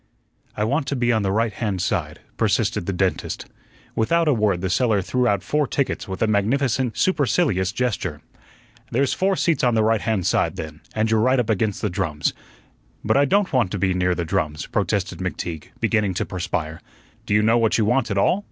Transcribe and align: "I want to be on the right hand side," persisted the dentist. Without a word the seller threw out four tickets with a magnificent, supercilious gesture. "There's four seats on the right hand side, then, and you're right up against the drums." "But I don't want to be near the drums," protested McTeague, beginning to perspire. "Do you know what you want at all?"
"I 0.57 0.63
want 0.63 0.87
to 0.87 0.95
be 0.95 1.11
on 1.13 1.21
the 1.21 1.31
right 1.31 1.53
hand 1.53 1.79
side," 1.79 2.21
persisted 2.35 2.87
the 2.87 2.91
dentist. 2.91 3.45
Without 3.95 4.27
a 4.27 4.33
word 4.33 4.61
the 4.61 4.67
seller 4.71 4.99
threw 4.99 5.27
out 5.27 5.43
four 5.43 5.67
tickets 5.67 6.07
with 6.07 6.23
a 6.23 6.27
magnificent, 6.27 6.97
supercilious 6.97 7.71
gesture. 7.71 8.19
"There's 8.89 9.13
four 9.13 9.35
seats 9.35 9.63
on 9.63 9.75
the 9.75 9.83
right 9.83 10.01
hand 10.01 10.25
side, 10.25 10.55
then, 10.55 10.81
and 10.95 11.11
you're 11.11 11.19
right 11.19 11.39
up 11.39 11.51
against 11.51 11.83
the 11.83 11.89
drums." 11.91 12.33
"But 13.05 13.15
I 13.15 13.25
don't 13.25 13.53
want 13.53 13.69
to 13.73 13.77
be 13.77 13.93
near 13.93 14.15
the 14.15 14.25
drums," 14.25 14.65
protested 14.65 15.19
McTeague, 15.19 15.65
beginning 15.79 16.15
to 16.15 16.25
perspire. 16.25 16.81
"Do 17.27 17.35
you 17.35 17.43
know 17.43 17.59
what 17.59 17.77
you 17.77 17.85
want 17.85 18.09
at 18.09 18.17
all?" 18.17 18.39